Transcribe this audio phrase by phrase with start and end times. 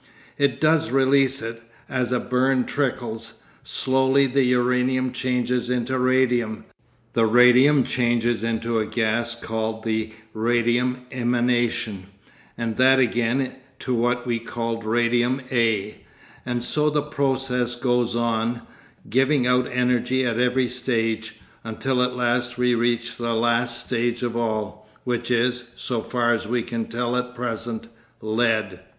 [0.35, 3.43] It does release it, as a burn trickles.
[3.63, 6.65] Slowly the uranium changes into radium,
[7.13, 12.07] the radium changes into a gas called the radium emanation,
[12.57, 15.99] and that again to what we call radium A,
[16.47, 18.63] and so the process goes on,
[19.07, 24.35] giving out energy at every stage, until at last we reach the last stage of
[24.35, 27.87] all, which is, so far as we can tell at present,
[28.19, 28.79] lead.